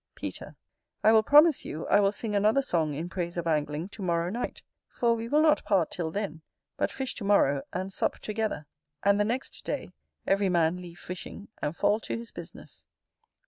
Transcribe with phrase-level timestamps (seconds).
[0.15, 0.55] Peter.
[1.03, 4.31] I will promise you, I will sing another song in praise of Angling to morrow
[4.31, 6.41] night; for we will not part till then;
[6.75, 8.65] but fish to morrow, and sup together:
[9.03, 9.91] and the next day
[10.25, 12.83] every man leave fishing, and fall to his business.